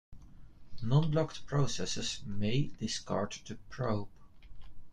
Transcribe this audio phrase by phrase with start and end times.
[0.81, 4.09] Non-blocked processes may discard the probe.